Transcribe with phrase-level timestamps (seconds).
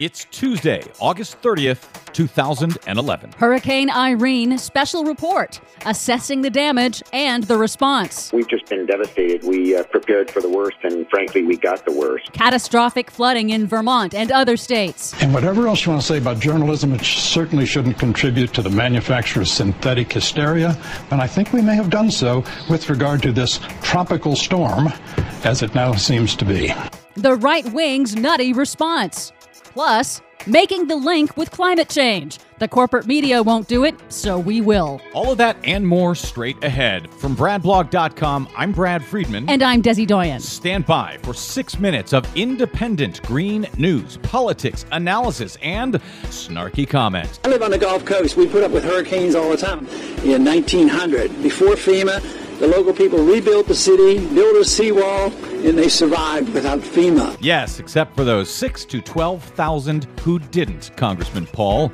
[0.00, 3.32] It's Tuesday, August 30th, 2011.
[3.38, 8.32] Hurricane Irene special report assessing the damage and the response.
[8.32, 9.44] We've just been devastated.
[9.44, 12.32] We uh, prepared for the worst, and frankly, we got the worst.
[12.32, 15.14] Catastrophic flooding in Vermont and other states.
[15.22, 18.70] And whatever else you want to say about journalism, it certainly shouldn't contribute to the
[18.70, 20.76] manufacture of synthetic hysteria.
[21.12, 24.88] And I think we may have done so with regard to this tropical storm,
[25.44, 26.74] as it now seems to be.
[27.14, 29.32] The right wing's nutty response.
[29.74, 32.38] Plus, making the link with climate change.
[32.60, 35.00] The corporate media won't do it, so we will.
[35.12, 37.10] All of that and more straight ahead.
[37.14, 39.50] From BradBlog.com, I'm Brad Friedman.
[39.50, 40.40] And I'm Desi Doyen.
[40.40, 45.94] Stand by for six minutes of independent green news, politics, analysis, and
[46.26, 47.40] snarky comments.
[47.42, 48.36] I live on the Gulf Coast.
[48.36, 49.88] We put up with hurricanes all the time.
[50.22, 52.22] In 1900, before FEMA,
[52.58, 55.32] the local people rebuilt the city, built a seawall,
[55.66, 57.36] and they survived without FEMA.
[57.40, 61.90] Yes, except for those six to 12,000 who didn't, Congressman Paul.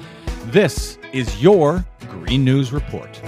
[0.47, 3.21] This is your Green News Report.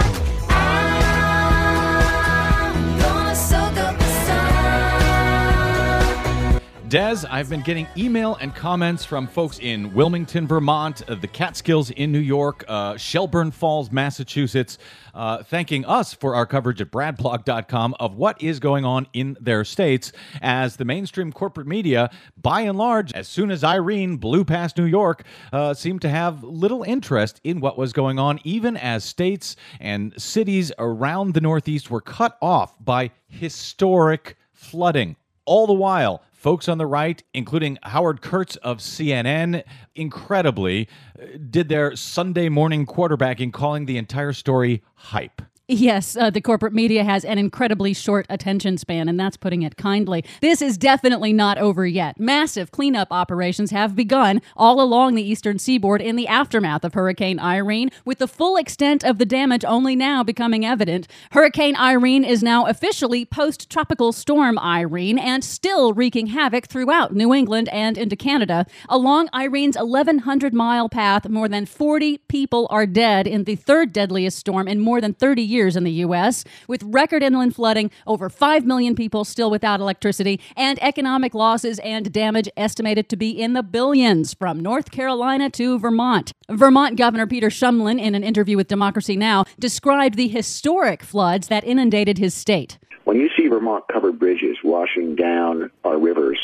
[6.92, 11.90] Des, I've been getting email and comments from folks in Wilmington, Vermont, uh, the Catskills
[11.90, 14.76] in New York, uh, Shelburne Falls, Massachusetts,
[15.14, 19.64] uh, thanking us for our coverage at bradblog.com of what is going on in their
[19.64, 20.12] states
[20.42, 24.84] as the mainstream corporate media, by and large, as soon as Irene blew past New
[24.84, 29.56] York, uh, seemed to have little interest in what was going on, even as states
[29.80, 35.16] and cities around the Northeast were cut off by historic flooding.
[35.46, 39.62] All the while, folks on the right, including Howard Kurtz of CNN,
[39.94, 45.40] incredibly uh, did their Sunday morning quarterbacking, calling the entire story hype.
[45.68, 49.76] Yes, uh, the corporate media has an incredibly short attention span, and that's putting it
[49.76, 50.24] kindly.
[50.40, 52.18] This is definitely not over yet.
[52.18, 57.38] Massive cleanup operations have begun all along the eastern seaboard in the aftermath of Hurricane
[57.38, 61.06] Irene, with the full extent of the damage only now becoming evident.
[61.30, 67.32] Hurricane Irene is now officially post tropical storm Irene and still wreaking havoc throughout New
[67.32, 68.66] England and into Canada.
[68.88, 74.38] Along Irene's 1,100 mile path, more than 40 people are dead in the third deadliest
[74.38, 78.28] storm in more than 30 years years in the U.S., with record inland flooding, over
[78.28, 83.52] 5 million people still without electricity, and economic losses and damage estimated to be in
[83.52, 86.32] the billions from North Carolina to Vermont.
[86.48, 91.64] Vermont Governor Peter Shumlin, in an interview with Democracy Now!, described the historic floods that
[91.64, 92.78] inundated his state.
[93.04, 96.38] When you see Vermont covered bridges washing down our rivers,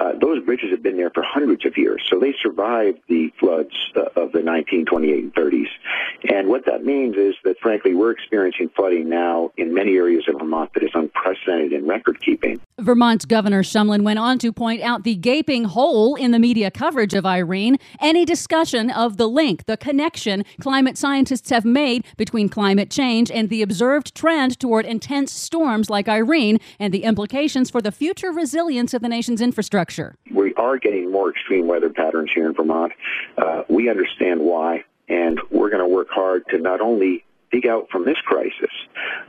[0.00, 3.74] uh, those bridges have been there for hundreds of years, so they survived the floods
[3.94, 5.68] uh, of the 1928 and 30s.
[6.30, 10.38] And what that means is that, frankly, we're experiencing flooding now in many areas of
[10.38, 12.60] Vermont that is unprecedented in record keeping.
[12.78, 17.12] Vermont's Governor Shumlin went on to point out the gaping hole in the media coverage
[17.12, 22.90] of Irene, any discussion of the link, the connection climate scientists have made between climate
[22.90, 27.92] change and the observed trend toward intense storms like Irene and the implications for the
[27.92, 29.89] future resilience of the nation's infrastructure.
[30.32, 32.92] We are getting more extreme weather patterns here in Vermont.
[33.36, 37.88] Uh, we understand why, and we're going to work hard to not only dig out
[37.90, 38.70] from this crisis,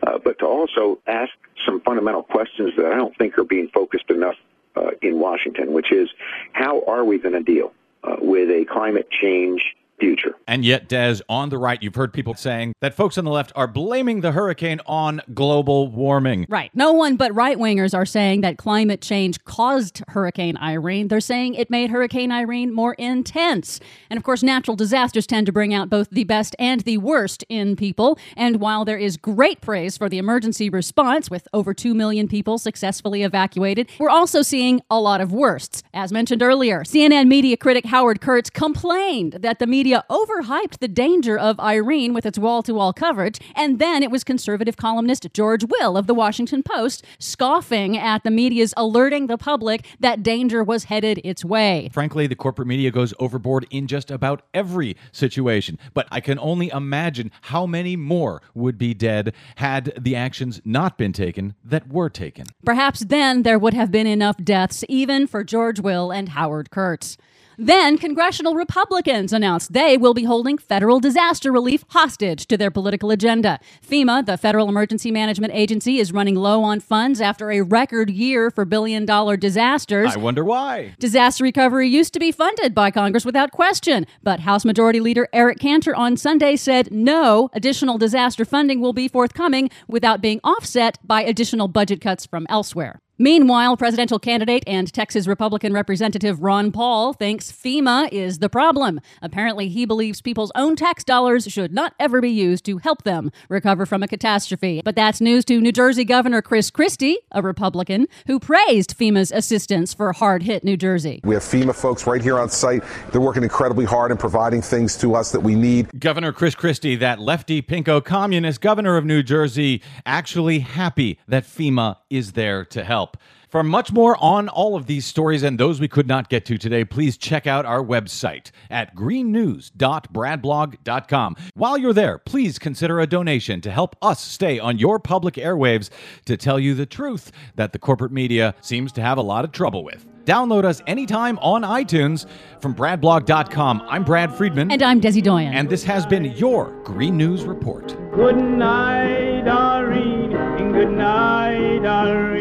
[0.04, 1.32] uh, but to also ask
[1.66, 4.36] some fundamental questions that I don't think are being focused enough
[4.76, 6.10] uh, in Washington, which is
[6.54, 7.74] how are we going to deal
[8.04, 10.36] uh, with a climate change future.
[10.48, 13.54] And yet, Des, on the right, you've heard people saying that folks on the left
[13.56, 16.46] are blaming the hurricane on global warming.
[16.50, 16.72] Right.
[16.74, 21.08] No one but right wingers are saying that climate change caused Hurricane Irene.
[21.08, 23.80] They're saying it made Hurricane Irene more intense.
[24.10, 27.46] And of course, natural disasters tend to bring out both the best and the worst
[27.48, 28.18] in people.
[28.36, 32.58] And while there is great praise for the emergency response, with over 2 million people
[32.58, 35.84] successfully evacuated, we're also seeing a lot of worsts.
[35.94, 40.88] As mentioned earlier, CNN media critic Howard Kurtz complained that the media media overhyped the
[40.88, 45.28] danger of Irene with its wall to wall coverage, and then it was conservative columnist
[45.34, 50.64] George Will of the Washington Post scoffing at the media's alerting the public that danger
[50.64, 51.90] was headed its way.
[51.92, 56.70] Frankly, the corporate media goes overboard in just about every situation, but I can only
[56.70, 62.10] imagine how many more would be dead had the actions not been taken that were
[62.10, 62.46] taken.
[62.64, 67.18] Perhaps then there would have been enough deaths even for George Will and Howard Kurtz.
[67.64, 73.12] Then, congressional Republicans announced they will be holding federal disaster relief hostage to their political
[73.12, 73.60] agenda.
[73.88, 78.50] FEMA, the Federal Emergency Management Agency, is running low on funds after a record year
[78.50, 80.16] for billion dollar disasters.
[80.16, 80.96] I wonder why.
[80.98, 85.60] Disaster recovery used to be funded by Congress without question, but House Majority Leader Eric
[85.60, 91.22] Cantor on Sunday said no additional disaster funding will be forthcoming without being offset by
[91.22, 93.02] additional budget cuts from elsewhere.
[93.18, 99.00] Meanwhile, presidential candidate and Texas Republican Representative Ron Paul thinks FEMA is the problem.
[99.22, 103.32] Apparently, he believes people's own tax dollars should not ever be used to help them
[103.48, 104.82] recover from a catastrophe.
[104.84, 109.94] But that's news to New Jersey Governor Chris Christie, a Republican, who praised FEMA's assistance
[109.94, 111.22] for hard hit New Jersey.
[111.24, 112.82] We have FEMA folks right here on site.
[113.12, 115.90] They're working incredibly hard and providing things to us that we need.
[116.00, 121.98] Governor Chris Christie, that lefty pinko communist governor of New Jersey, actually happy that FEMA
[122.10, 123.18] is there to help.
[123.50, 126.58] For much more on all of these stories and those we could not get to
[126.58, 131.36] today, please check out our website at greennews.bradblog.com.
[131.56, 135.90] While you're there, please consider a donation to help us stay on your public airwaves
[136.26, 139.52] to tell you the truth that the corporate media seems to have a lot of
[139.52, 140.06] trouble with.
[140.24, 142.26] Download us anytime on iTunes
[142.62, 143.82] from bradblog.com.
[143.90, 144.72] I'm Brad Friedman.
[144.72, 145.54] And I'm Desi Doyen.
[145.54, 147.88] And this has been your Green News Report.
[148.14, 150.72] Good night, Irene.
[150.72, 152.41] Good night, Irene.